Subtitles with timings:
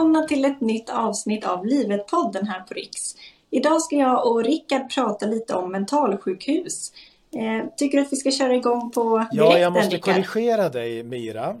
[0.00, 3.00] välkomna till ett nytt avsnitt av Livet-podden här på Riks.
[3.50, 6.92] Idag ska jag och Rickard prata lite om mentalsjukhus.
[7.36, 10.14] Eh, tycker du att vi ska köra igång på direkten, Ja, jag måste Rickard?
[10.26, 11.56] korrigera dig Mira.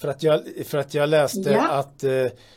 [0.00, 1.68] För att jag, för att jag läste Ja.
[1.68, 2.10] att eh,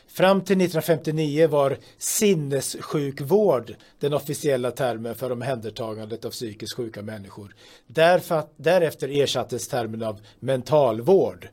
[0.08, 7.54] fram till 1959 var sinnessjukvård den officiella termen för omhändertagandet av psykiskt sjuka människor.
[7.86, 11.48] Därför, därefter ersattes termen av mentalvård.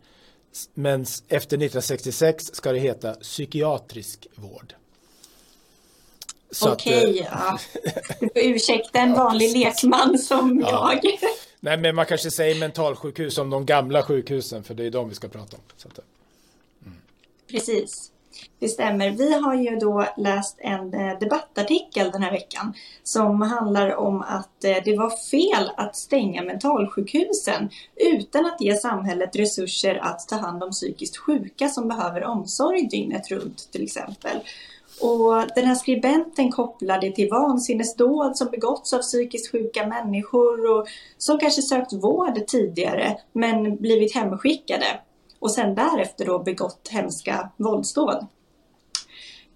[0.73, 4.73] Men efter 1966 ska det heta psykiatrisk vård.
[6.52, 7.59] Så eh, Okej, ja.
[8.20, 10.93] Du får ursäkta en vanlig lekman som Ja.
[11.04, 11.20] jag.
[11.59, 15.16] Nej, men man kanske säger mentalsjukhus om de gamla sjukhusen, för det är de vi
[15.16, 15.63] ska prata om.
[15.85, 15.99] Att,
[17.52, 18.12] Precis.
[18.60, 19.10] Det stämmer.
[19.12, 24.64] Vi har ju då läst en eh, debattartikel den här veckan som handlar om att
[24.64, 30.63] eh, det var fel att stänga mentalsjukhusen utan att ge samhället resurser att ta hand
[30.63, 34.40] om psykiskt sjuka som behöver omsorg dygnet runt till exempel.
[35.02, 40.88] Och den här skribenten kopplar det till vansinnesdåd som begåtts av psykiskt sjuka människor och
[41.18, 44.86] som kanske sökt vård tidigare men blivit hemskickade
[45.40, 48.27] och sen därefter då begått hemska våldsdåd.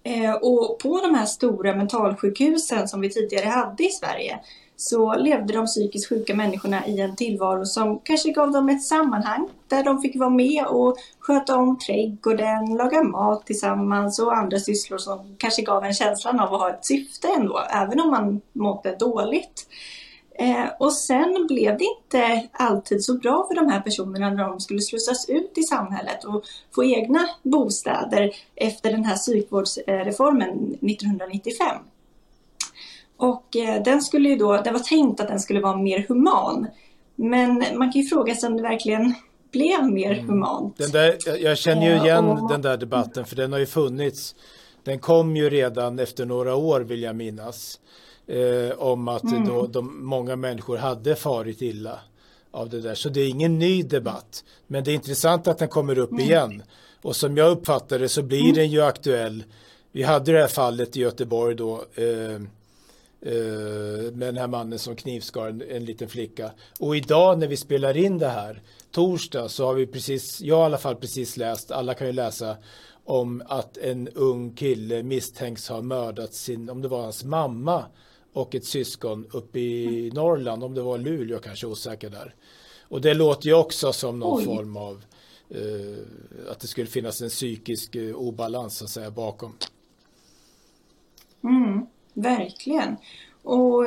[0.02, 4.40] Eh, och på de här stora mentalsjukhusen som vi tidigare hade i Sverige
[4.76, 9.48] så levde de psykiskt sjuka människorna i en tillvaro som kanske gav dem ett sammanhang
[9.68, 14.98] där de fick vara med och sköta om trädgården, laga mat tillsammans och andra sysslor
[14.98, 18.96] som kanske gav en känslan av att ha ett syfte ändå, även om man mådde
[18.96, 19.66] dåligt.
[20.38, 24.60] Eh, och sen blev det inte alltid så bra för de här personerna när de
[24.60, 31.66] skulle slussas ut i samhället och få egna bostäder efter den här psykvårdsreformen 1995.
[33.16, 36.66] Och eh, den skulle ju då, det var tänkt att den skulle vara mer human.
[37.16, 39.14] Men man kan ju fråga sig om det verkligen
[39.52, 40.76] blev mer humant.
[40.76, 43.66] Den där, jag- känner ju Ja, igen och- den där debatten för den har ju
[43.66, 44.34] funnits.
[44.84, 47.80] Den kom ju redan efter några år vill jag minnas.
[48.26, 49.46] Eh, om att Mm.
[49.48, 52.00] då, de, många människor hade farit illa
[52.50, 52.94] av det där.
[52.94, 54.44] Så det är ingen ny debatt.
[54.66, 56.62] Men det är intressant att den kommer upp igen.
[57.02, 58.54] Och som jag uppfattar det så blir Mm.
[58.54, 59.44] den ju aktuell.
[59.92, 61.84] Vi hade det här fallet i Göteborg då.
[61.94, 62.40] Eh,
[63.20, 66.50] eh, med den här mannen som knivskar en, en liten flicka.
[66.80, 70.62] Och idag när vi spelar in det här, torsdag, så har vi precis, jag har
[70.62, 72.56] i alla fall precis läst, alla kan ju läsa,
[73.04, 77.84] om att en ung kille misstänks ha mördat sin, om det var hans mamma
[78.34, 82.34] och ett syskon uppe i Norrland, om det var Luleå kanske, osäker där.
[82.88, 84.44] Och det låter ju också som någon Oj.
[84.44, 85.04] form av
[85.50, 89.56] eh, att det skulle finnas en psykisk eh, obalans så att säga bakom.
[91.44, 92.96] Mm, verkligen.
[93.44, 93.86] Och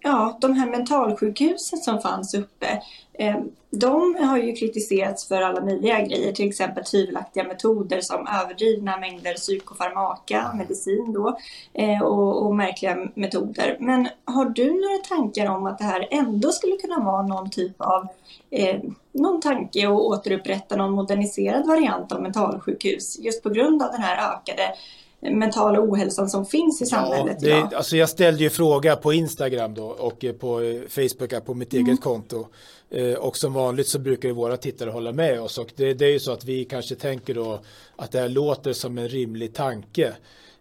[0.00, 3.36] ja, de här mentalsjukhusen som fanns uppe, eh,
[3.70, 9.34] de har ju kritiserats för alla möjliga grejer, till exempel tvivelaktiga metoder som överdrivna mängder
[9.34, 11.38] psykofarmaka, medicin då,
[11.72, 13.76] eh, och, och märkliga metoder.
[13.80, 17.80] Men har du några tankar om att det här ändå skulle kunna vara någon typ
[17.80, 18.08] av
[18.50, 18.80] eh,
[19.12, 24.34] någon tanke att återupprätta någon moderniserad variant av mentalsjukhus just på grund av den här
[24.34, 24.74] ökade
[25.20, 27.74] mentala ohälsan som finns i samhället det, idag.
[27.74, 31.54] alltså jag ställde ju fråga på Instagram då och eh, på eh, Facebook här på
[31.54, 31.86] mitt Mm.
[31.86, 32.46] eget konto.
[32.90, 36.04] Eh, Och som vanligt så brukar ju våra tittare hålla med oss och det, det
[36.06, 37.60] är ju så att vi kanske tänker då
[37.96, 40.12] att det här låter som en rimlig tanke.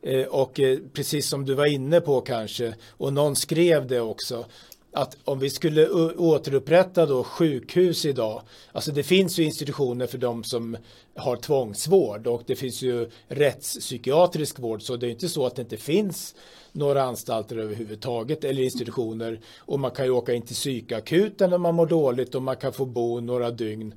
[0.02, 4.46] Eh, Och eh, precis som du var inne på kanske och någon skrev det också
[4.92, 8.42] att om vi skulle återupprätta då sjukhus idag,
[8.72, 10.78] alltså det finns ju institutioner för de som
[11.16, 15.62] har tvångsvård och det finns ju rättspsykiatrisk vård så det är inte så att det
[15.62, 16.36] inte finns
[16.72, 19.40] några anstalter överhuvudtaget eller institutioner.
[19.58, 22.74] Och man kan ju åka in till psykakuten när man mår dåligt och man kan
[22.74, 23.94] få bo några dygn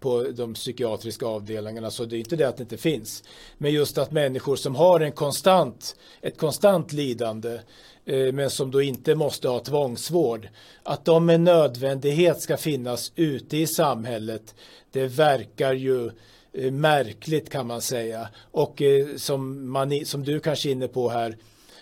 [0.00, 3.22] på de psykiatriska avdelningarna så det är inte det att det inte finns.
[3.58, 7.58] Men just att människor som har en konstant, ett konstant lidande
[8.04, 10.48] eh, men som då inte måste ha tvångsvård,
[10.82, 14.54] att de med nödvändighet ska finnas ute i samhället,
[14.92, 16.10] det verkar ju
[16.52, 18.28] eh, märkligt kan man säga.
[18.50, 21.36] Och eh, som, man, som du kanske är inne på här,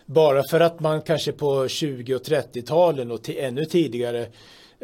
[0.07, 4.27] bara för att man kanske på 20 och 30-talen och ännu tidigare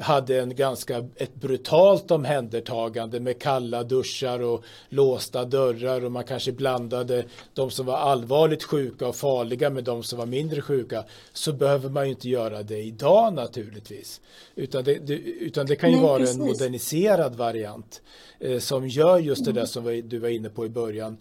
[0.00, 6.52] hade en ganska ett brutalt omhändertagande med kalla duschar och låsta dörrar och man kanske
[6.52, 7.25] blandade
[7.55, 11.88] de som var allvarligt sjuka och farliga med de som var mindre sjuka så behöver
[11.88, 14.20] man ju inte göra det idag naturligtvis
[14.55, 16.37] utan det, det, utan det kan ju Nej, vara precis.
[16.37, 18.03] en moderniserad variant
[18.41, 21.17] eh, som gör just det där som vi- du var inne på i början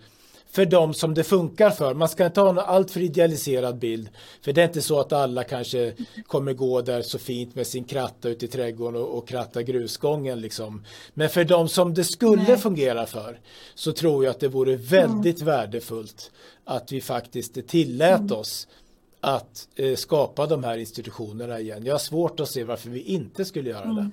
[0.52, 1.94] för de som det funkar för.
[1.94, 4.10] Man ska inte ha en alltför idealiserad bild.
[4.42, 5.94] För det är inte så att alla kanske
[6.28, 10.42] kommer gå där så fint med sin kratta ute i trädgården och, och kratta grusgången.
[10.42, 10.84] Liksom.
[11.14, 12.58] Men för de som det skulle Nej.
[12.58, 13.40] fungera för
[13.76, 15.46] så tror jag att det vore väldigt mm.
[15.46, 16.32] värdefullt
[16.66, 18.32] att vi faktiskt tillät mm.
[18.32, 18.68] oss
[19.22, 21.86] att eh, skapa de här institutionerna igen.
[21.86, 23.96] Jag har svårt att se varför vi inte skulle göra mm.
[23.96, 24.12] det.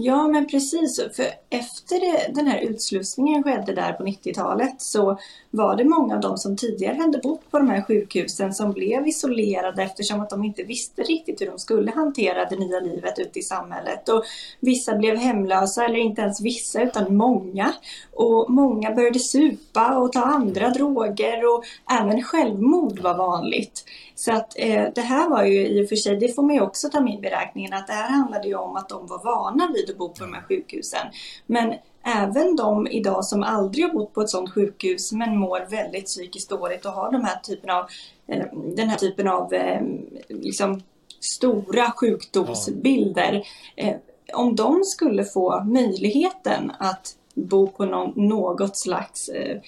[0.00, 1.00] Ja, men precis.
[1.16, 5.18] För efter det, den här utslussningen skedde där på 90-talet så
[5.50, 9.08] var det många av dem som tidigare hade bott på de här sjukhusen som blev
[9.08, 13.38] isolerade eftersom att de inte visste riktigt hur de skulle hantera det nya livet ute
[13.38, 14.08] i samhället.
[14.08, 14.24] Och
[14.60, 17.72] vissa blev hemlösa, eller inte ens vissa utan många.
[18.12, 21.64] Och många började supa och ta andra droger och
[22.00, 23.84] även självmord var vanligt.
[24.18, 26.60] Så att eh, det här var ju i och för sig, det får man ju
[26.60, 29.70] också ta med i beräkningen, att det här handlade ju om att de var vana
[29.74, 31.06] vid att bo på de här sjukhusen.
[31.46, 36.04] Men även de idag som aldrig har bott på ett sådant sjukhus men mår väldigt
[36.04, 37.86] psykiskt dåligt och har de här typen av,
[38.26, 39.82] eh, den här typen av eh,
[40.28, 40.82] liksom,
[41.20, 43.42] stora sjukdomsbilder.
[43.76, 43.96] Eh,
[44.34, 49.60] om de skulle få möjligheten att bo på någon, något slags eh,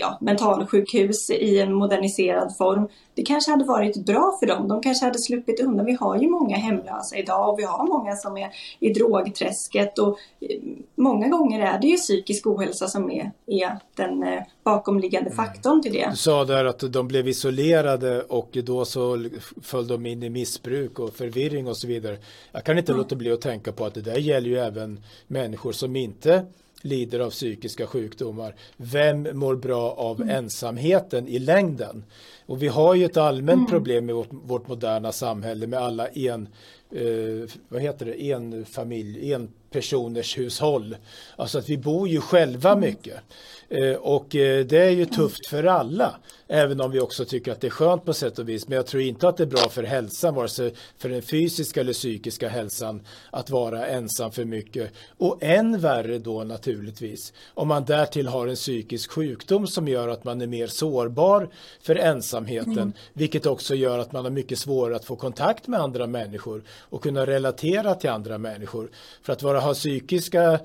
[0.00, 2.88] ja, mentalsjukhus i en moderniserad form.
[3.14, 4.68] Det kanske hade varit bra för dem.
[4.68, 5.86] De kanske hade sluppit undan.
[5.86, 8.50] Vi har ju många hemlösa idag och vi har många som är
[8.80, 10.58] i drogträsket och eh,
[10.94, 15.36] många gånger är det ju psykisk ohälsa som är, är den eh, bakomliggande mm.
[15.36, 16.08] faktorn till det.
[16.10, 19.28] Du sa där att de blev isolerade och då så
[19.62, 22.16] föll de in i missbruk och förvirring och så vidare.
[22.52, 23.02] Jag kan inte mm.
[23.02, 26.46] låta bli att tänka på att det där gäller ju även människor som inte
[26.82, 28.54] lider av psykiska sjukdomar.
[28.76, 30.36] Vem mår bra av mm.
[30.36, 32.04] ensamheten i längden?
[32.46, 33.70] Och vi har ju ett allmänt mm.
[33.70, 36.48] problem i vårt, vårt, moderna samhälle med alla en,
[36.90, 40.96] eh, vad heter det, en familj, en personers hushåll.
[41.36, 42.80] Alltså att vi bor ju själva mm.
[42.80, 43.20] mycket.
[43.68, 46.14] Eh, och eh, det är ju tufft för alla.
[46.48, 48.68] Även om vi också tycker att det är skönt på sätt och vis.
[48.68, 51.80] Men jag tror inte att det är bra för hälsan, vare sig för den fysiska
[51.80, 54.92] eller psykiska hälsan, att vara ensam för mycket.
[55.18, 60.24] Och än värre då naturligtvis, om man därtill har en psykisk sjukdom som gör att
[60.24, 61.48] man är mer sårbar
[61.82, 62.72] för ensamheten.
[62.72, 62.92] Mm.
[63.12, 67.02] Vilket också gör att man har mycket svårare att få kontakt med andra människor och
[67.02, 68.90] kunna relatera till andra människor.
[69.22, 70.60] För att vara, ha psykiska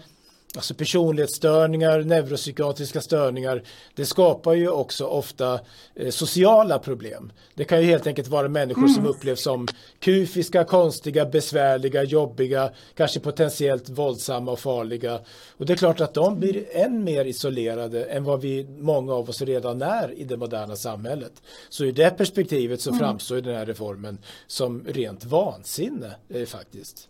[0.57, 3.63] Alltså personlighetsstörningar, neuropsykiatriska störningar,
[3.95, 5.59] det skapar ju också ofta
[5.95, 7.31] eh, sociala problem.
[7.55, 8.93] Det kan ju helt enkelt vara människor mm.
[8.93, 9.67] som upplevs som
[9.99, 15.19] kufiska, konstiga, besvärliga, jobbiga, kanske potentiellt våldsamma och farliga.
[15.57, 19.29] Och det är klart att de blir än mer isolerade än vad vi, många av
[19.29, 21.41] oss redan är i det moderna samhället.
[21.69, 22.99] Så i det perspektivet så mm.
[22.99, 24.17] framstår den här reformen
[24.47, 27.09] som rent vansinne eh, faktiskt.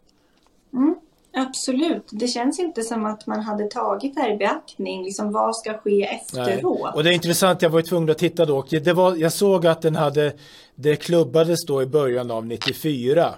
[0.73, 0.95] Mm.
[1.37, 2.07] Absolut.
[2.11, 5.03] Det känns inte som att man hade tagit det här i beaktning.
[5.03, 6.79] Liksom, vad ska ske efteråt?
[6.83, 6.91] Nej.
[6.93, 8.65] Och det är intressant, jag var tvungen att titta då.
[8.69, 10.33] Det var, jag såg att den hade,
[10.75, 13.33] det klubbades då i början av 94.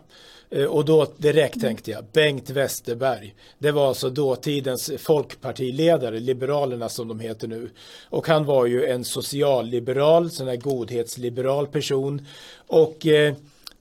[0.50, 3.36] Eh, och då direkt tänkte jag, Bengt Westerberg.
[3.58, 7.70] Det var alltså dåtidens folkpartiledare, Liberalerna som de heter nu.
[8.10, 12.26] Och han var ju en socialliberal, sån här godhetsliberal person.
[12.68, 13.34] Och eh,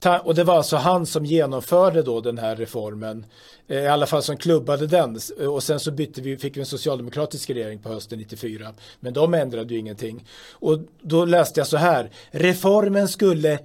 [0.05, 3.25] och det var alltså han som genomförde då den här reformen.
[3.67, 5.19] Eh, I alla fall som klubbade den.
[5.39, 8.73] Eh, och sen så bytte vi, fick vi en socialdemokratisk regering på hösten 94.
[8.99, 10.25] Men de ändrade ju ingenting.
[10.51, 12.11] Och då läste jag så här.
[12.31, 13.59] Reformen skulle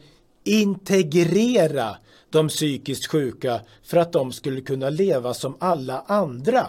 [0.44, 1.96] integrera
[2.30, 6.66] de psykiskt sjuka för att de skulle kunna leva som alla andra.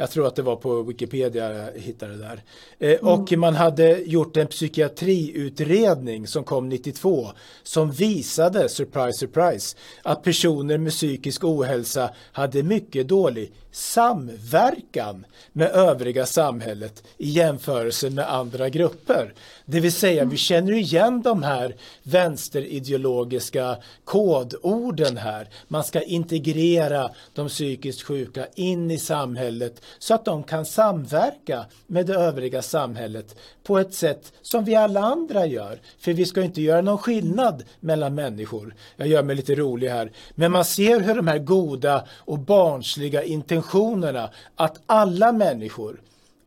[0.00, 2.42] Jag tror att det var på Wikipedia jag hittade det där.
[2.78, 3.14] Eh, mm.
[3.14, 7.28] Och man hade gjort en psykiatriutredning som kom 92
[7.62, 16.26] som visade, surprise surprise, att personer med psykisk ohälsa hade mycket dålig samverkan med övriga
[16.26, 19.34] samhället i jämförelse med andra grupper.
[19.64, 25.48] Det vill säga vi känner igen de här vänsterideologiska kodorden här.
[25.68, 32.06] Man ska integrera de psykiskt sjuka in i samhället så att de kan samverka med
[32.06, 35.80] det övriga samhället på ett sätt som vi alla andra gör.
[35.98, 38.74] För vi ska inte göra någon skillnad mellan människor.
[38.96, 40.12] Jag gör mig lite rolig här.
[40.34, 43.59] Men man ser hur de här goda och barnsliga intentionerna
[44.56, 46.00] att alla människor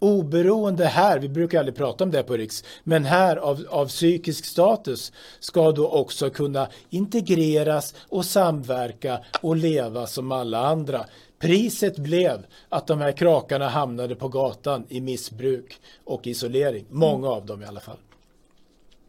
[0.03, 4.46] oberoende här, vi brukar aldrig prata om det på Riks, men här av, av psykisk
[4.46, 11.05] status ska då också kunna integreras och samverka och leva som alla andra.
[11.39, 16.86] Priset blev att de här krakarna hamnade på gatan i missbruk och isolering.
[16.89, 17.98] Många av dem i alla fall.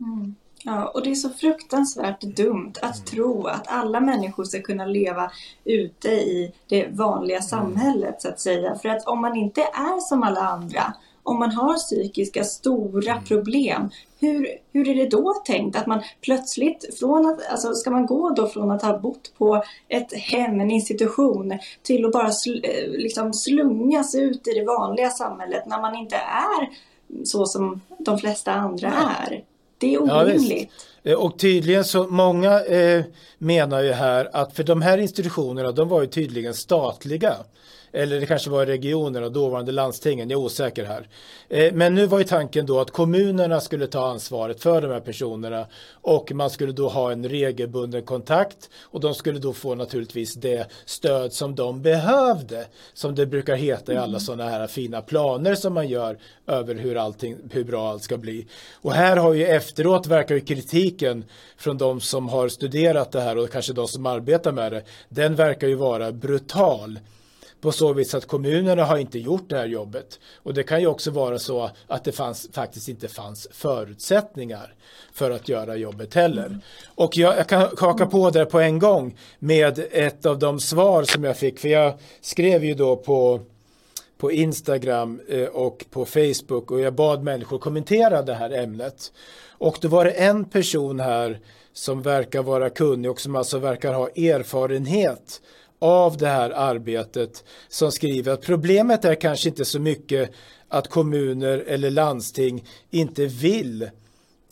[0.01, 0.35] Mm.
[0.67, 3.05] Ja, och det är så fruktansvärt dumt att mm.
[3.05, 5.31] tro att alla människor ska kunna leva
[5.65, 7.49] ute i det vanliga mm.
[7.49, 8.75] samhället så att säga.
[8.75, 10.95] För att om man inte är som alla andra
[11.25, 13.25] om man har psykiska stora mm.
[13.25, 13.91] problem,
[14.21, 18.31] hur, hur är det då tänkt att man plötsligt från att, alltså ska man gå
[18.31, 22.91] då från att ha bott på ett hem, en institution till att bara sl, eh,
[22.91, 26.71] liksom slungas ut i det vanliga samhället när man inte är
[27.25, 29.45] så som de flesta andra är.
[29.85, 30.71] Det är orimligt.
[31.03, 33.05] Ja, och tydligen så många eh,
[33.39, 37.35] menar ju här att för de här institutionerna de var ju tydligen statliga
[37.95, 41.09] eller det kanske var regionerna, dåvarande landstingen, jag är osäker här.
[41.49, 45.01] Eh, men nu var ju tanken då att kommunerna skulle ta ansvaret för de här
[45.01, 50.35] personerna och man skulle då ha en regelbunden kontakt och de skulle då få naturligtvis
[50.35, 54.21] det stöd som de behövde, som det brukar heta i alla mm.
[54.21, 58.47] sådana här fina planer som man gör över hur, allting, hur bra allt ska bli.
[58.73, 61.25] Och här har ju efteråt verkar ju kritiken
[61.57, 65.35] från de som har studerat det här och kanske de som arbetar med det, den
[65.35, 66.99] verkar ju vara brutal
[67.65, 70.21] på så vis att kommunerna har inte gjort det här jobbet.
[70.43, 74.75] Och det kan ju också vara så att det fanns, faktiskt inte fanns förutsättningar
[75.13, 76.47] för att göra jobbet heller.
[76.47, 76.61] Mm.
[76.95, 81.03] Och jag, jag, kan haka på där på en gång med ett av de svar
[81.03, 83.41] som jag fick, för jag skrev ju då på
[84.19, 89.13] på Instagram eh, och på Facebook och jag bad människor kommentera det här ämnet.
[89.59, 91.41] Och då var det en person här
[91.73, 95.41] som verkar vara kunnig och som alltså verkar ha erfarenhet
[95.85, 100.31] av det här arbetet som skriver att problemet är kanske inte så mycket
[100.69, 103.91] att kommuner eller landsting inte vill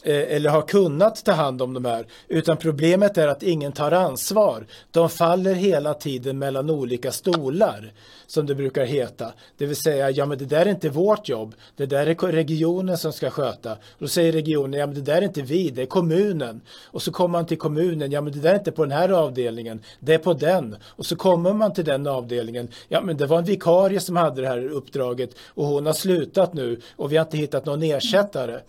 [0.04, 2.06] Eh, eller har kunnat ta hand om de här.
[2.28, 4.66] Utan problemet är att ingen tar ansvar.
[4.90, 7.92] De faller hela tiden mellan olika stolar,
[8.26, 9.32] som det brukar heta.
[9.58, 11.54] Det vill säga, ja men det där är inte vårt jobb.
[11.76, 13.76] Det där är regionen som ska sköta.
[13.98, 16.60] Då säger regionen, ja men det där är inte vi, det är kommunen.
[16.84, 19.08] Och så kommer man till kommunen, ja men det där är inte på den här
[19.08, 20.76] avdelningen, det är på den.
[20.84, 24.42] Och så kommer man till den avdelningen, ja men det var en vikarie som hade
[24.42, 28.60] det här uppdraget och hon har slutat nu och vi har inte hittat någon ersättare.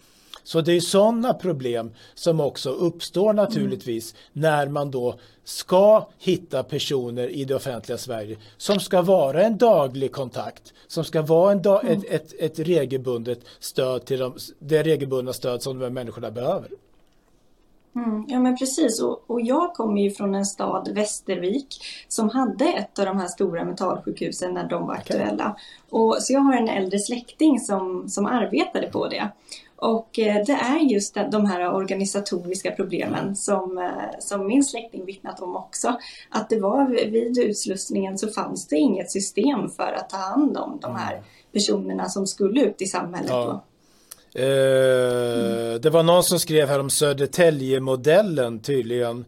[0.43, 4.41] Så det är sådana problem som också uppstår naturligtvis mm.
[4.41, 10.11] när man då ska hitta personer i det offentliga Sverige som ska vara en daglig
[10.11, 11.97] kontakt, som ska vara en dag, mm.
[11.97, 16.69] ett, ett, ett regelbundet stöd till de, det regelbundna stöd som de här människorna behöver.
[17.95, 21.67] Mm, ja men precis och, och, jag kommer ju från en stad, Västervik,
[22.07, 25.55] som hade ett av de här stora mentalsjukhusen när de var aktuella.
[25.89, 29.29] Och, så jag har en äldre släkting som, som arbetade på det.
[29.83, 35.39] Och eh, det är just de här organisatoriska problemen som, eh, som min släkting vittnat
[35.39, 35.97] om också.
[36.29, 40.79] Att det var vid utslussningen så fanns det inget system för att ta hand om
[40.81, 41.25] de här mm.
[41.53, 43.29] personerna som skulle ut i samhället.
[43.29, 43.63] Ja.
[44.35, 45.81] Eh, mm.
[45.81, 49.25] Det var någon som skrev här om Södertälje-modellen tydligen.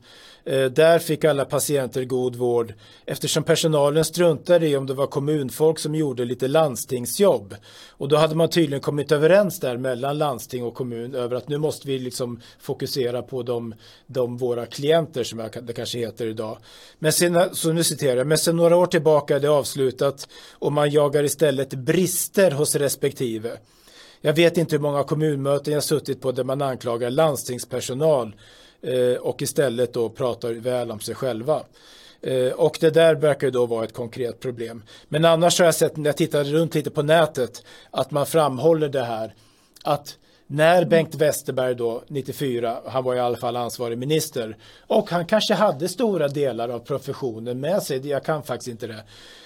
[0.48, 2.74] Eh, där fick alla patienter god vård
[3.06, 7.56] eftersom personalen struntade i om det var kommunfolk som gjorde lite landstingsjobb.
[7.90, 11.58] Och då hade man tydligen kommit överens där mellan landsting och kommun över att nu
[11.58, 13.74] måste vi liksom fokusera på de,
[14.08, 16.58] de våra klienter som det kanske heter idag.
[17.00, 20.72] Men sen, så nu citerar jag, men sen några år tillbaka är det avslutat och
[20.72, 23.52] man jagar istället brister hos respektive.
[24.22, 28.36] Jag vet inte hur många kommunmöten jag suttit på där man anklagar landstingspersonal
[28.86, 31.64] Eh, och istället då pratar väl om sig själva.
[32.22, 34.84] Eh, och det där verkar då vara ett konkret problem.
[35.08, 38.90] Men annars har jag sett när jag tittade runt lite på nätet att man framhåller
[38.90, 39.36] det här
[39.84, 45.26] att när Bengt Westerberg då 94, han var i alla fall ansvarig minister och han
[45.26, 49.04] kanske hade stora delar av professionen med sig, jag kan faktiskt inte det,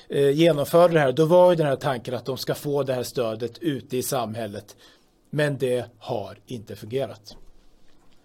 [0.10, 2.94] eh, genomförde det här, då var ju den här tanken att de ska få det
[2.94, 4.76] här stödet ute i samhället.
[5.30, 7.36] Men det har inte fungerat.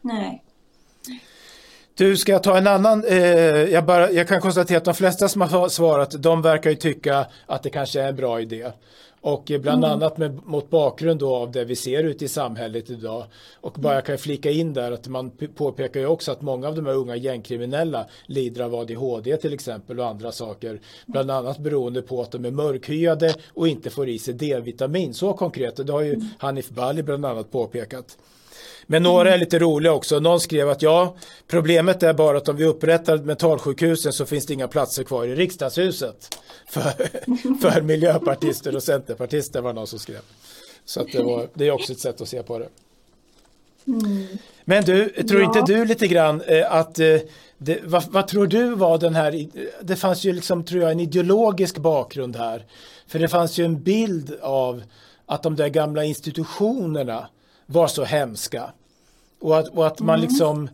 [0.00, 0.44] Nej.
[1.96, 3.04] Du, ska jag ta en annan?
[3.04, 6.76] Eh, jag, bara, jag kan konstatera att de flesta som har svarat, de verkar ju
[6.76, 8.70] tycka att det kanske är en bra idé.
[9.20, 9.90] Och bland mm.
[9.96, 13.24] annat med, mot bakgrund av det vi ser ute i samhället idag.
[13.60, 16.74] Och bara jag kan flika in där att man påpekar ju också att många av
[16.74, 20.80] de här unga gängkriminella lider av ADHD till exempel och andra saker.
[21.06, 25.14] Bland annat beroende på att de är mörkhyade och inte får i sig D-vitamin.
[25.14, 26.28] Så konkret, det har ju mm.
[26.38, 28.16] Hanif Bali bland annat påpekat.
[28.86, 30.20] Men några är lite roliga också.
[30.20, 31.16] Någon skrev att ja,
[31.48, 35.34] problemet är bara att om vi upprättar mentalsjukhusen så finns det inga platser kvar i
[35.34, 36.38] riksdagshuset.
[36.66, 36.80] För,
[37.60, 40.20] för miljöpartister och centerpartister var någon som skrev.
[40.84, 42.68] Så att det, var, det är också ett sätt att se på det.
[43.86, 44.26] Mm.
[44.64, 45.46] Men du, tror ja.
[45.46, 47.16] inte du lite grann eh, att eh,
[47.58, 49.46] det, vad, vad, tror du var den här,
[49.82, 52.64] det fanns ju liksom tror jag en ideologisk bakgrund här.
[53.06, 54.82] För det fanns ju en bild av
[55.26, 57.28] att de där gamla institutionerna
[57.74, 58.72] var så hemska.
[59.40, 60.28] Och att, och att man mm.
[60.28, 60.68] liksom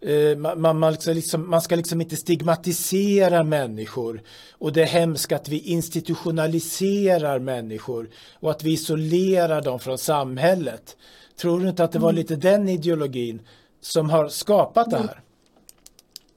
[0.00, 5.48] Eh, man, man, liksom, man, ska liksom inte stigmatisera människor och det är hemskt att
[5.48, 8.08] vi institutionaliserar människor
[8.40, 10.96] och att vi isolerar dem från samhället.
[11.40, 12.16] Tror du inte att det var mm.
[12.16, 13.40] lite den ideologin
[13.80, 15.20] som har skapat det här?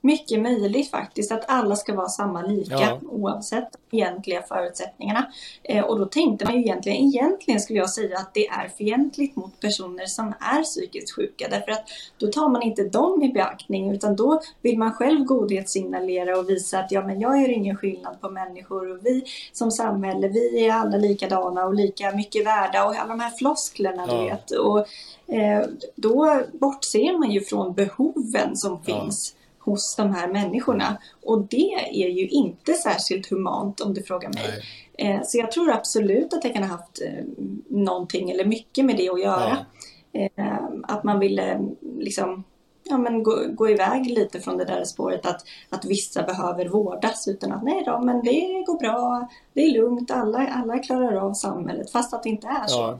[0.01, 2.99] Mycket möjligt faktiskt att alla ska vara samma lika ja.
[3.09, 5.25] oavsett egentliga förutsättningarna.
[5.63, 9.35] Eh, och då tänkte man ju egentligen, egentligen skulle jag säga att det är fientligt
[9.35, 11.83] mot personer som är psykiskt sjuka därför att
[12.17, 16.79] då tar man inte dem i beaktning utan då vill man själv godhetssignalera och visa
[16.79, 20.73] att ja men jag gör ingen skillnad på människor och vi som samhälle vi är
[20.73, 24.13] alla likadana och lika mycket värda och alla de här flosklerna ja.
[24.13, 24.51] du vet.
[24.51, 24.79] Och,
[25.35, 25.65] eh,
[25.95, 28.99] då bortser man ju från behoven som ja.
[28.99, 30.97] finns hos de här människorna.
[31.23, 34.63] Och det är ju inte särskilt humant om du frågar mig.
[34.97, 37.25] Eh, så jag tror absolut att det kan ha haft eh,
[37.67, 39.57] någonting eller mycket med det att göra.
[40.11, 40.21] Ja.
[40.21, 42.43] Eh, att man ville liksom
[42.83, 47.27] ja, men gå, gå iväg lite från det där spåret att, att vissa behöver vårdas
[47.27, 51.33] utan att nej då, men det går bra, det är lugnt, alla, alla klarar av
[51.33, 52.79] samhället fast att det inte är så.
[52.79, 52.99] Ja.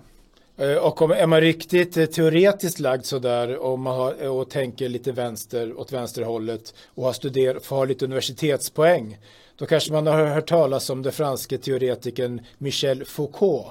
[0.62, 4.90] Eh, och om är man riktigt eh, teoretiskt lagd sådär och, man har, och tänker
[4.90, 9.18] lite vänster åt vänsterhållet och har studerat, har lite universitetspoäng
[9.62, 13.68] då kanske man har hört talas om den franske teoretikern Michel Foucault.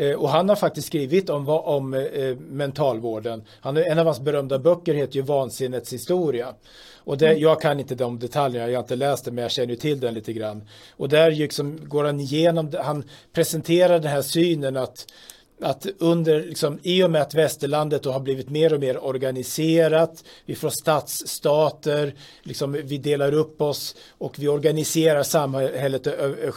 [0.00, 3.44] Eh, och han har faktiskt skrivit om, om eh, mentalvården.
[3.60, 6.54] Han, en av hans berömda böcker heter ju Vansinnets historia.
[7.04, 7.42] Och det, mm.
[7.42, 10.14] jag kan inte de detaljerna, jag har inte läst det men jag känner till den
[10.14, 10.68] lite grann.
[10.96, 15.06] Och där liksom går han igenom, han presenterar den här synen att
[15.62, 20.24] att under, liksom, i och med att västerlandet då har blivit mer och mer organiserat,
[20.46, 26.06] vi får stadsstater, liksom, vi delar upp oss och vi organiserar samhället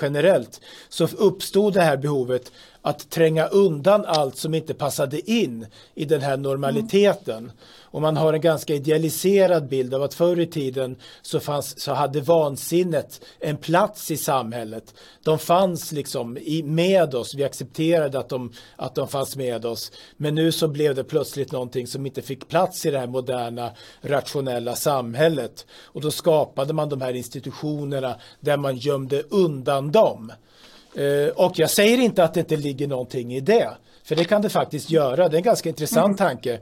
[0.01, 2.51] generellt, så uppstod det här behovet
[2.85, 7.37] att tränga undan allt som inte passade in i den här normaliteten.
[7.37, 7.51] Mm.
[7.81, 11.93] Och man har en ganska idealiserad bild av att förr i tiden så, fanns, så
[11.93, 14.93] hade vansinnet en plats i samhället.
[15.23, 19.91] De fanns liksom i, med oss, vi accepterade att de, att de fanns med oss.
[20.17, 23.71] Men nu så blev det plötsligt någonting som inte fick plats i det här moderna
[24.01, 25.65] rationella samhället.
[25.83, 30.31] Och då skapade man de här institutionerna där man gömde undan dem.
[30.95, 33.69] Eh, och jag säger inte att det inte ligger någonting i det.
[34.03, 35.29] För det kan det faktiskt göra.
[35.29, 36.17] Det är en ganska intressant mm.
[36.17, 36.59] tanke.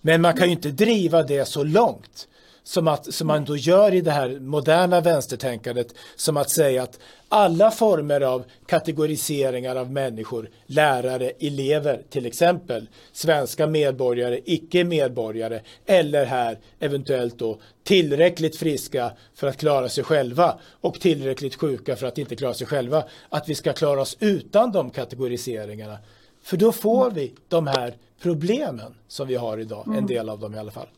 [0.00, 2.28] Men man kan ju inte driva det så långt
[2.64, 6.98] som, att, som man då gör i det här moderna vänstertänkandet som att säga att
[7.28, 16.26] alla former av kategoriseringar av människor, lärare, elever till exempel, svenska medborgare, icke medborgare eller
[16.26, 22.18] här eventuellt då tillräckligt friska för att klara sig själva och tillräckligt sjuka för att
[22.18, 25.98] inte klara sig själva, att vi ska klara oss utan de kategoriseringarna.
[26.42, 30.06] För då får vi de här problemen som vi har idag, en mm.
[30.06, 30.88] del av dem i alla fall.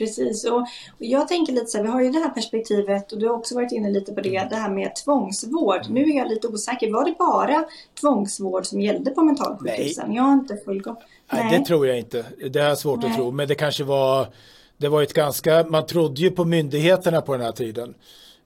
[0.00, 0.08] Mm.
[0.08, 0.66] Precis, och
[0.98, 3.54] jag tänker lite så här, vi har ju det här perspektivet och du har också
[3.54, 5.80] varit inne lite på det, det här med tvångsvård.
[5.90, 7.64] Nu är jag lite osäker, var det bara
[8.00, 10.14] tvångsvård som gällde på mentalsjukhusen?
[10.14, 10.98] Jag har inte fullgått.
[11.32, 11.44] Nej.
[11.44, 12.24] Nej, det tror jag inte.
[12.50, 13.10] Det är svårt Nej.
[13.10, 14.28] att tro, men det kanske var,
[14.76, 17.94] det var ett ganska, man trodde ju på myndigheterna på den här tiden.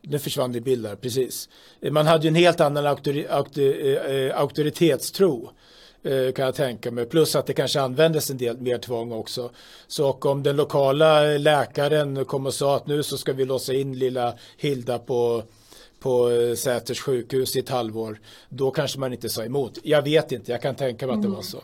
[0.02, 1.48] Nu försvann det bilder, precis.
[1.90, 5.50] Man hade ju en helt annan auktori, auktori, eh, auktoritetstro Eh,
[6.34, 7.06] kan jag tänka mig.
[7.06, 9.50] Plus att det kanske användes en del mer tvång också.
[9.86, 13.98] Så om den lokala läkaren kom och sa att nu så ska vi låsa in
[13.98, 15.42] lilla Hilda på
[16.00, 18.20] på eh, Säters sjukhus i ett halvår.
[18.48, 19.78] Då kanske man inte sa emot.
[19.82, 21.62] Jag vet inte, jag kan tänka mig att det var så.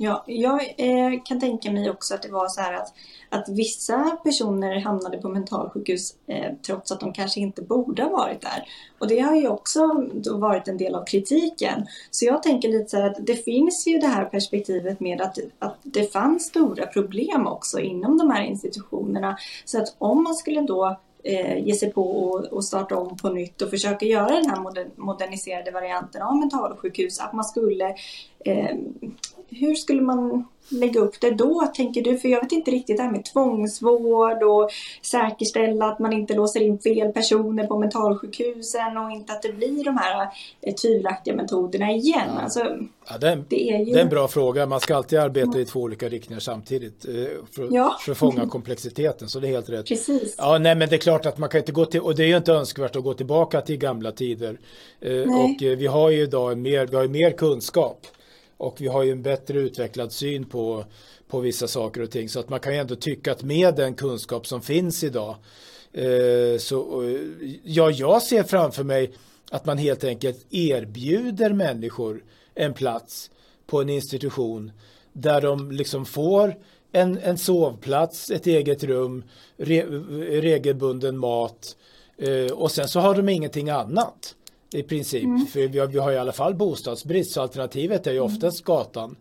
[0.00, 2.94] Ja, jag eh, kan tänka mig också att det var så här att,
[3.28, 8.40] att vissa personer hamnade på mentalsjukhus eh, trots att de kanske inte borde ha varit
[8.40, 8.68] där.
[8.98, 11.86] Och det har ju också varit en del av kritiken.
[12.10, 15.38] Så jag tänker lite så här att det finns ju det här perspektivet med att,
[15.58, 19.36] att det fanns stora problem också inom de här institutionerna.
[19.64, 23.28] Så att om man skulle då eh, ge sig på och, och, starta om på
[23.28, 27.20] nytt och försöka göra den här moderniserade varianten av mentalsjukhus.
[27.20, 27.94] Att man skulle
[28.44, 28.76] eh,
[29.48, 32.18] hur skulle man lägga upp det då, tänker du?
[32.18, 34.70] För jag vet inte riktigt det här med tvångsvård och
[35.02, 39.84] säkerställa att man inte låser in fel personer på mentalsjukhusen och inte att det blir
[39.84, 40.28] de här
[40.62, 42.28] eh, tvivelaktiga metoderna igen.
[42.34, 42.40] Ja.
[42.40, 42.60] Alltså,
[43.08, 43.92] ja, det, är, det, är ju...
[43.92, 44.66] det är en bra fråga.
[44.66, 47.14] Man ska alltid arbeta i två olika riktningar samtidigt eh,
[47.52, 47.98] för, ja.
[48.00, 49.28] för att fånga komplexiteten.
[49.28, 49.88] Så det är helt rätt.
[49.88, 50.34] Precis.
[50.38, 52.28] Ja, nej, men det är klart att man kan inte gå till, och det är
[52.28, 54.58] ju inte önskvärt att gå tillbaka till gamla tider.
[55.00, 58.06] Eh, och vi har ju idag mer, vi har mer kunskap.
[58.58, 60.84] Och vi har ju en bättre utvecklad syn på,
[61.28, 62.28] på vissa saker och ting.
[62.28, 65.36] Så att man kan ju ändå tycka att med den kunskap som finns idag
[65.92, 67.20] eh, så eh,
[67.64, 69.12] ja, jag ser framför mig
[69.50, 73.30] att man helt enkelt erbjuder människor en plats
[73.66, 74.72] på en institution
[75.12, 76.54] där de liksom får
[76.92, 79.24] en, en sovplats, ett eget rum,
[79.56, 79.82] re,
[80.40, 81.76] regelbunden mat
[82.18, 84.34] eh, och sen så har de ingenting annat
[84.72, 85.24] i princip.
[85.24, 85.46] Mm.
[85.46, 88.34] För vi har, vi har i alla fall bostadsbrist så alternativet är ju mm.
[88.34, 89.16] oftast gatan.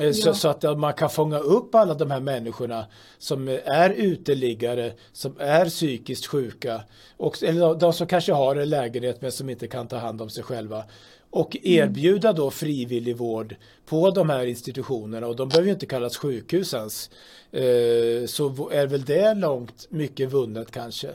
[0.00, 0.34] Eh, så, ja.
[0.34, 2.86] så, att man kan fånga upp alla de här människorna
[3.18, 6.80] som är uteliggare, som är psykiskt sjuka
[7.16, 10.30] och, eller de som kanske har en lägenhet men som inte kan ta hand om
[10.30, 10.84] sig själva
[11.30, 11.72] och mm.
[11.72, 16.74] erbjuda då frivillig vård på de här institutionerna och de behöver ju inte kallas sjukhus
[16.74, 17.10] ens.
[17.52, 21.10] Eh, så är väl det långt mycket vunnet kanske.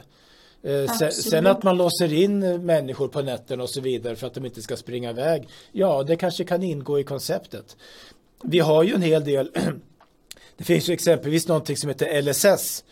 [0.64, 4.46] Eh, sen att man låser in människor på nätterna och så vidare för att de
[4.46, 5.48] inte ska springa iväg.
[5.72, 7.78] Ja, det kanske kan ingå i konceptet.
[8.44, 9.52] Vi har ju en hel del.
[10.58, 12.84] Det finns ju exempelvis någonting som heter LSS.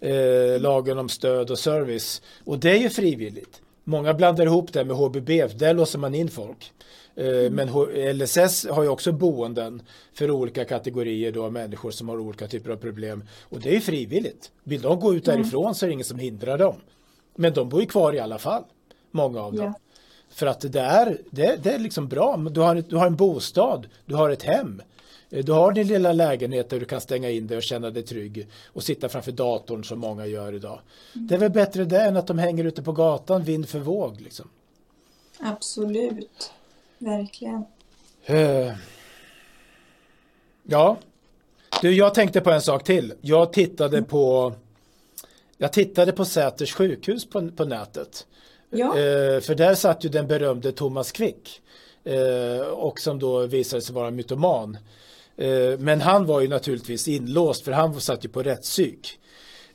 [0.00, 2.22] Eh, lagen om stöd och service.
[2.44, 3.60] Och det är ju frivilligt.
[3.84, 6.72] Många blandar ihop det med HBB, där låser man in folk.
[7.16, 7.54] Mm.
[7.54, 7.68] Men
[8.16, 12.76] LSS har ju också boenden för olika kategorier då människor som har olika typer av
[12.76, 13.24] problem.
[13.42, 14.50] Och det är frivilligt.
[14.64, 15.40] Vill de gå ut mm.
[15.40, 16.76] därifrån så är det ingen som hindrar dem.
[17.40, 18.64] Men de bor ju kvar i alla fall,
[19.10, 19.64] många av dem.
[19.64, 19.80] Ja.
[20.30, 22.36] För att det är, det, det är liksom bra.
[22.36, 24.82] Du har, du har en bostad, du har ett hem.
[25.30, 28.02] Eh, du har din lilla lägenhet där du kan stänga in dig och känna dig
[28.02, 30.80] trygg och sitta framför datorn som många gör idag.
[31.14, 31.26] Mm.
[31.26, 34.20] Det är väl bättre det än att de hänger ute på gatan vind för våg.
[34.20, 34.48] Liksom.
[35.40, 36.52] Absolut,
[36.98, 37.64] verkligen.
[38.30, 38.72] Uh,
[40.62, 40.96] ja,
[41.82, 43.14] du, jag tänkte på en sak till.
[43.20, 44.08] Jag tittade mm.
[44.08, 44.52] på
[45.58, 48.26] jag tittade på Säters sjukhus på, på nätet.
[48.70, 48.86] Ja.
[48.86, 51.62] Uh, för där satt ju den berömde Thomas Quick.
[52.06, 54.76] Uh, och som då visade sig vara mytoman.
[55.38, 59.20] Eh, men han var ju naturligtvis inlåst för han satt ju på rättspsyk.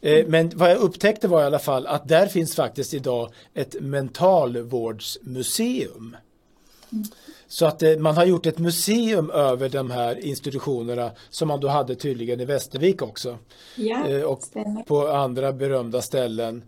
[0.01, 3.75] Eh, men vad jag upptäckte var i alla fall att där finns faktiskt idag ett
[3.81, 6.15] mentalvårdsmuseum.
[7.53, 11.67] Så att eh, man har gjort ett museum över de här institutionerna som man då
[11.67, 13.37] hade tydligen i Västervik också.
[13.75, 14.83] Ja, och stämmer.
[14.83, 16.63] på andra berömda ställen.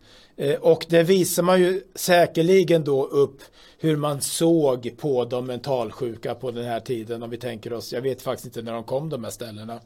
[0.59, 3.41] Och det visar man ju säkerligen då upp
[3.79, 8.01] hur man såg på de mentalsjuka på den här tiden om vi tänker oss, jag
[8.01, 9.79] vet faktiskt inte när de kom de här ställena.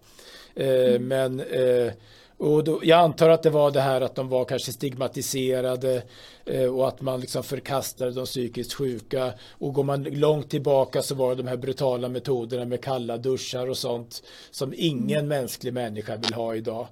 [0.56, 1.08] Eh, mm.
[1.08, 1.94] Men eh,
[2.39, 6.04] och då, jag antar att det var det här att de var kanske stigmatiserade
[6.45, 9.34] eh, och att man liksom förkastade de psykiskt sjuka.
[9.49, 13.69] Och går man långt tillbaka så var det de här brutala metoderna med kalla duschar
[13.69, 15.28] och sånt som ingen mm.
[15.28, 16.88] mänsklig människa vill ha idag.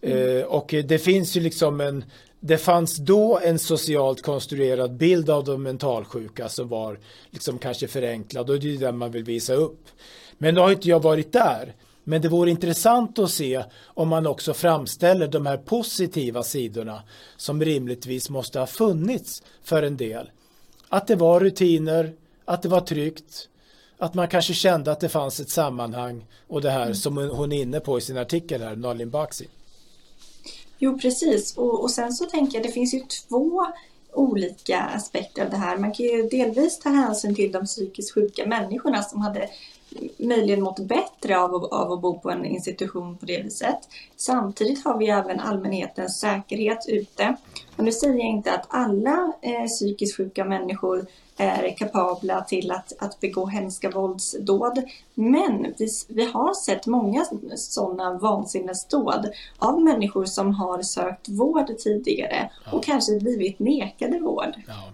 [0.00, 0.38] Mm.
[0.38, 2.04] Eh, och det finns ju liksom en
[2.40, 6.98] det fanns då en socialt konstruerad bild av de mentalsjuka som var
[7.30, 9.80] liksom kanske förenklad och det är den man vill visa upp.
[10.38, 11.74] Men nu har inte jag varit där.
[12.04, 17.02] Men det vore intressant att se om man också framställer de här positiva sidorna
[17.36, 20.30] som rimligtvis måste ha funnits för en del.
[20.88, 22.12] Att det var rutiner,
[22.44, 23.48] att det var tryggt,
[23.98, 26.94] att man kanske kände att det fanns ett sammanhang och det här mm.
[26.94, 29.48] som hon är inne på i sin artikel här, Nalin Baksi.
[30.78, 31.56] Jo, precis.
[31.56, 33.66] Och, och sen så tänker jag, det finns ju två
[34.12, 35.78] olika aspekter av det här.
[35.78, 39.48] Man kan ju delvis ta hänsyn till de psykiskt sjuka människorna som hade
[40.18, 43.78] möjligen mått bättre av, av att bo på en institution på det viset.
[44.16, 47.36] Samtidigt har vi även allmänhetens säkerhet ute.
[47.76, 52.92] Och nu säger jag inte att alla eh, psykiskt sjuka människor är kapabla till att,
[52.98, 54.82] att begå hemska våldsdåd.
[55.14, 57.24] Men vi, vi har sett många
[57.56, 62.72] sådana vansinnesdåd av människor som har sökt vård tidigare ja.
[62.72, 64.54] och kanske blivit nekade vård.
[64.66, 64.92] Ja.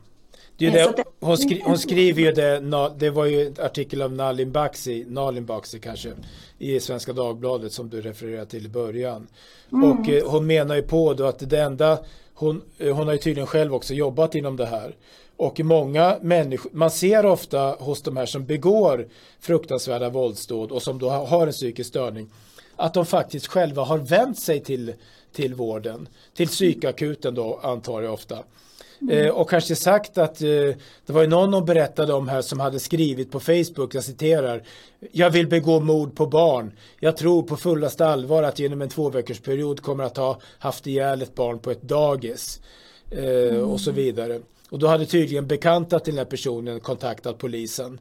[0.61, 2.61] Det det, hon, skri, hon, skriver ju det,
[2.99, 6.13] det var ju en artikel av Nalin Baksi, Nalin Baksi kanske,
[6.59, 9.27] i Svenska Dagbladet som du refererade till i början.
[9.73, 9.91] Mm.
[9.91, 11.99] Och eh, hon menar ju på då att det enda,
[12.35, 14.97] hon, eh, hon har ju tydligen själv också jobbat inom det här.
[15.37, 19.09] Och många människor, man ser ofta hos de här som begår
[19.41, 22.31] fruktansvärda våldsdåd och som då har en psykisk störning
[22.81, 24.95] att de faktiskt själva har vänt sig till,
[25.33, 28.39] till vården, till psykakuten då antar jag ofta.
[29.03, 29.27] Mm.
[29.27, 30.49] Eh, och kanske sagt att eh,
[31.07, 34.63] det var ju någon hon berättade om här som hade skrivit på Facebook, jag citerar,
[35.13, 36.73] jag vill begå mord på barn.
[37.01, 41.35] Jag tror på fullaste allvar att genom en tvåveckorsperiod kommer att ha haft ihjäl ett
[41.35, 42.61] barn på ett dagis.
[43.11, 43.71] Eh, mm.
[43.71, 44.41] Och så vidare.
[44.71, 48.01] Och då hade tydligen bekanta till den här personen kontaktat polisen.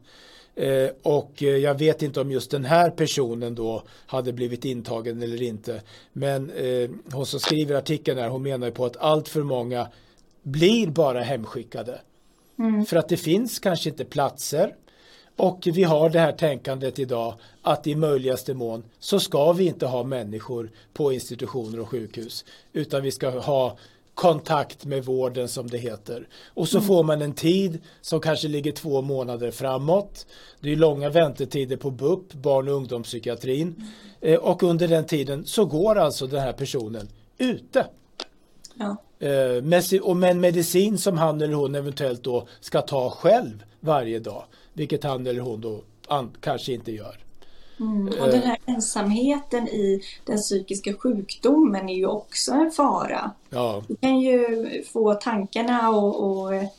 [0.56, 5.42] Eh, och jag vet inte om just den här personen då hade blivit intagen eller
[5.42, 5.82] inte.
[6.14, 9.88] Men eh, hon som skriver artikeln här, hon menar på att allt för många
[10.52, 12.02] blir bara hemskickade.
[12.60, 12.86] Mm.
[12.86, 14.76] För att det finns kanske inte platser.
[15.36, 19.86] Och vi har det här tänkandet idag att i möjligaste mån så ska vi inte
[19.86, 22.46] ha människor på institutioner och sjukhus.
[22.74, 23.78] Utan vi ska ha
[24.14, 26.28] kontakt med vården som det heter.
[26.54, 26.88] Och så mm.
[26.88, 30.28] får man en tid som kanske ligger två månader framåt.
[30.60, 33.86] Det är långa väntetider på BUP, barn och ungdomspsykiatrin.
[34.22, 34.42] Mm.
[34.42, 37.86] och under den tiden så går alltså den här personen ute.
[38.80, 38.96] Ja.
[39.28, 43.64] Eh, med, och med en medicin som han eller hon eventuellt då ska ta själv
[43.80, 44.44] varje dag.
[44.74, 47.18] Vilket han eller hon då an, kanske inte gör.
[47.80, 48.08] Mm.
[48.08, 53.32] Och den här ensamheten i den psykiska sjukdomen är ju också en fara.
[53.50, 53.84] Ja.
[53.88, 56.74] Det kan ju få tankarna att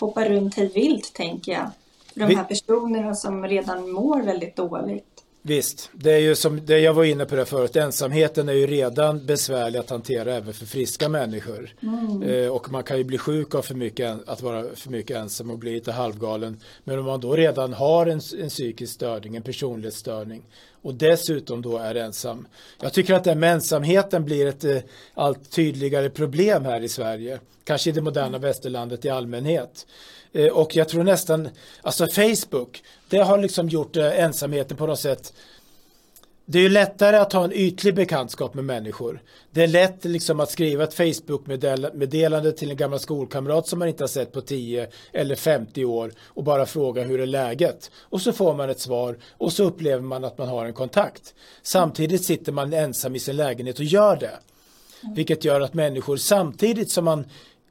[0.00, 1.70] hoppa runt hej vilt tänker jag.
[2.12, 5.15] För de här personerna som redan mår väldigt dåligt.
[5.46, 8.66] Visst, det är ju som det jag var inne på det förut, ensamheten är ju
[8.66, 11.74] redan besvärlig att hantera även för friska människor.
[11.82, 12.22] Mm.
[12.22, 15.50] Eh, och man kan ju bli sjuk av för mycket, att vara för mycket ensam
[15.50, 16.60] och bli lite halvgalen.
[16.84, 20.42] Men om man då redan har en, en psykisk störning, en personlighetsstörning
[20.82, 22.46] och dessutom då är ensam.
[22.82, 24.78] Jag tycker att den med ensamheten blir ett eh,
[25.14, 27.38] allt tydligare problem här i Sverige.
[27.64, 29.86] Kanske i det moderna västerlandet i allmänhet.
[30.32, 31.48] Eh, och jag tror nästan,
[31.82, 35.32] alltså Facebook, det har liksom gjort eh, ensamheten på något sätt
[36.48, 39.22] det är ju lättare att ha en ytlig bekantskap med människor.
[39.50, 44.02] Det är lätt liksom att skriva ett Facebook-meddelande till en gammal skolkamrat som man inte
[44.02, 47.90] har sett på 10 eller 50 år och bara fråga hur är läget?
[48.00, 51.34] Och så får man ett svar och så upplever man att man har en kontakt.
[51.62, 54.38] Samtidigt sitter man ensam i sin lägenhet och gör det.
[55.14, 57.24] Vilket gör att människor samtidigt som man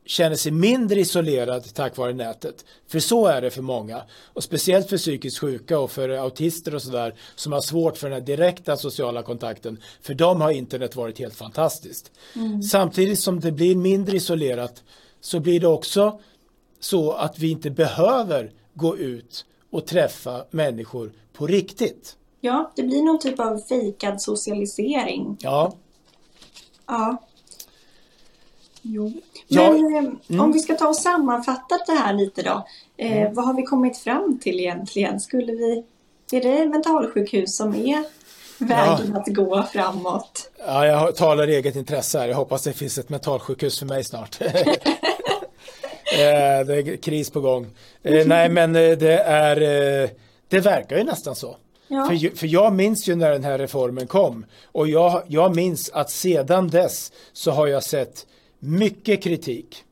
[0.05, 2.65] känner sig mindre isolerad tack vare nätet.
[2.87, 4.01] För så är det för många.
[4.33, 8.19] Och speciellt för psykiskt sjuka och för autister och sådär som har svårt för den
[8.19, 9.77] här direkta sociala kontakten.
[10.01, 12.11] För dem har internet varit helt fantastiskt.
[12.35, 12.63] Mm.
[12.63, 14.83] Samtidigt som det blir mindre isolerat
[15.21, 16.19] så blir det också
[16.79, 22.17] så att vi inte behöver gå ut och träffa människor på riktigt.
[22.41, 25.37] Ja, det blir någon typ av fejkad socialisering.
[25.39, 25.73] Ja.
[26.87, 27.17] Ja.
[28.87, 29.03] Jo.
[29.03, 30.41] Men ja, eh, mm.
[30.41, 32.67] om vi ska ta och sammanfatta det här lite då.
[32.97, 33.33] Eh, mm.
[33.33, 35.19] Vad har vi kommit fram till egentligen?
[35.19, 35.83] Skulle vi,
[36.31, 38.03] är det mentalsjukhus som är
[38.57, 39.19] vägen ja.
[39.19, 40.51] att gå framåt?
[40.67, 42.27] Ja, jag talar eget intresse här.
[42.27, 44.39] Jag hoppas det finns ett mentalsjukhus för mig snart.
[46.13, 47.67] Eh, det är kris på gång.
[48.03, 49.55] Eh, nej, men det är,
[50.49, 51.55] det verkar ju nästan så.
[51.87, 52.07] Ja.
[52.09, 56.11] För, för jag minns ju när den här reformen kom och jag, jag minns att
[56.11, 58.25] sedan dess så har jag sett
[58.65, 59.83] mycket kritik.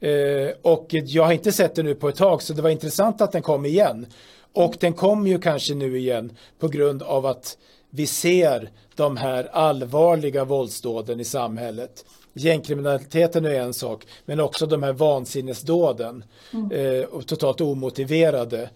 [0.00, 3.20] Eh, och jag har inte sett den nu på ett tag så det var intressant
[3.20, 4.06] att den kom igen.
[4.52, 7.58] Och den kom ju kanske nu igen på grund av att
[7.90, 12.04] vi ser de här allvarliga våldsdåden i samhället.
[12.32, 16.24] Gängkriminaliteten är en sak, men också de här vansinnesdåden.
[16.52, 16.70] Mm.
[16.70, 18.70] Eh, totalt omotiverade.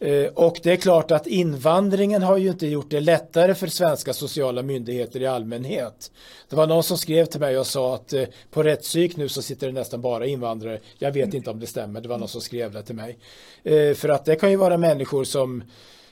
[0.00, 4.12] Eh, och det är klart att invandringen har ju inte gjort det lättare för svenska
[4.12, 6.10] sociala myndigheter i allmänhet.
[6.48, 9.42] Det var någon som skrev till mig och sa att eh, på rättspsyk nu så
[9.42, 10.80] sitter det nästan bara invandrare.
[10.98, 13.18] Jag vet inte om det stämmer, det var någon som skrev det till mig.
[13.62, 15.62] Eh, för att det kan ju vara människor som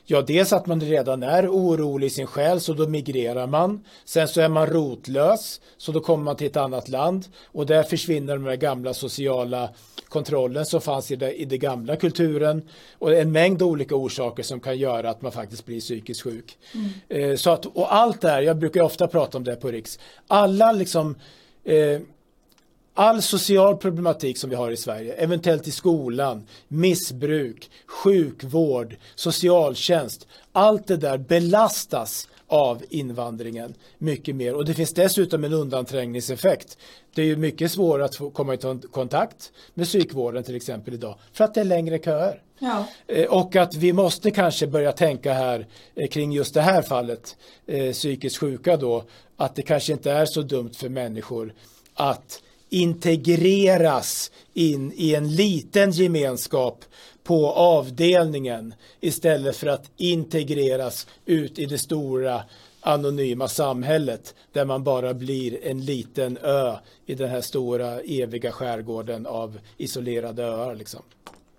[0.09, 3.85] Ja, dels att man redan är orolig i sin själ så då migrerar man.
[4.05, 7.83] Sen så är man rotlös så då kommer man till ett annat land och där
[7.83, 9.69] försvinner de här gamla sociala
[10.09, 14.61] kontrollen som fanns i det, i det gamla kulturen och en mängd olika orsaker som
[14.61, 16.59] kan göra att man faktiskt blir psykiskt sjuk.
[16.75, 17.31] Mm.
[17.31, 19.99] Eh, så att, och allt det här, jag brukar ofta prata om det på Riks,
[20.27, 21.15] alla liksom
[21.65, 22.01] eh,
[22.97, 30.87] all social problematik som vi har i Sverige, eventuellt i skolan, missbruk, sjukvård, socialtjänst, allt
[30.87, 36.79] det där belastas av invandringen mycket mer och det finns dessutom en undanträngningseffekt.
[37.15, 38.59] Det är ju mycket svårare att få komma i
[38.93, 42.43] kontakt med psykvården till exempel idag för att det är längre köer.
[42.59, 42.85] Ja.
[43.07, 47.37] Eh, och att vi måste kanske börja tänka här eh, kring just det här fallet,
[47.67, 49.05] eh, psykiskt sjuka då,
[49.37, 51.55] att det kanske inte är så dumt för människor
[51.95, 52.43] att
[52.77, 56.85] integreras in i en liten gemenskap
[57.25, 62.43] på avdelningen istället för att integreras ut i det stora
[62.81, 69.27] anonyma samhället där man bara blir en liten ö i den här stora eviga skärgården
[69.27, 70.75] av isolerade öar.
[70.75, 71.03] Liksom.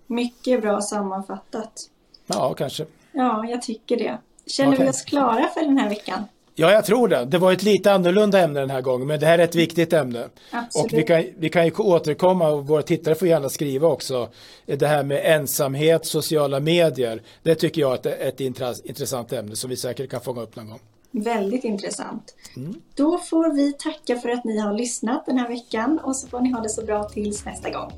[0.06, 1.90] Mycket bra sammanfattat.
[2.26, 2.86] Ja, kanske.
[3.12, 4.18] Ja, jag tycker det.
[4.46, 4.84] Känner okay.
[4.84, 6.24] vi oss klara för den här veckan?
[6.60, 7.24] Ja, jag tror det.
[7.24, 9.92] Det var ett lite annorlunda ämne den här gången, men det här är ett viktigt
[9.92, 10.28] ämne.
[10.50, 10.92] Absolut.
[10.92, 14.28] Och vi kan, vi kan ju återkomma och våra tittare får gärna skriva också.
[14.66, 17.22] Det här med ensamhet, sociala medier.
[17.42, 18.40] Det tycker jag är ett, ett
[18.84, 20.80] intressant ämne som vi säkert kan fånga upp någon gång.
[21.10, 22.34] Väldigt intressant.
[22.56, 22.74] Mm.
[22.94, 26.40] Då får vi tacka för att ni har lyssnat den här veckan och så får
[26.40, 27.92] ni ha det så bra tills nästa gång.